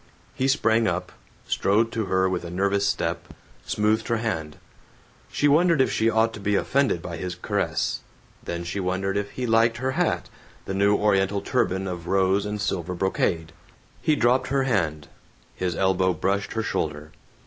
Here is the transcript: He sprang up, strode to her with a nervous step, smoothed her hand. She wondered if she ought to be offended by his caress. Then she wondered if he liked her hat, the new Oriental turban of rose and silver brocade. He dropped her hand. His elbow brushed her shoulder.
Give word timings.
He 0.33 0.47
sprang 0.47 0.87
up, 0.87 1.11
strode 1.45 1.91
to 1.91 2.05
her 2.05 2.27
with 2.27 2.43
a 2.43 2.49
nervous 2.49 2.87
step, 2.87 3.31
smoothed 3.67 4.07
her 4.07 4.17
hand. 4.17 4.57
She 5.31 5.47
wondered 5.47 5.79
if 5.79 5.91
she 5.91 6.09
ought 6.09 6.33
to 6.33 6.39
be 6.39 6.55
offended 6.55 7.03
by 7.03 7.17
his 7.17 7.35
caress. 7.35 7.99
Then 8.43 8.63
she 8.63 8.79
wondered 8.79 9.15
if 9.15 9.29
he 9.33 9.45
liked 9.45 9.77
her 9.77 9.91
hat, 9.91 10.27
the 10.65 10.73
new 10.73 10.95
Oriental 10.97 11.41
turban 11.43 11.85
of 11.85 12.07
rose 12.07 12.47
and 12.47 12.59
silver 12.59 12.95
brocade. 12.95 13.51
He 14.01 14.15
dropped 14.15 14.47
her 14.47 14.63
hand. 14.63 15.07
His 15.53 15.75
elbow 15.75 16.13
brushed 16.13 16.53
her 16.53 16.63
shoulder. 16.63 17.11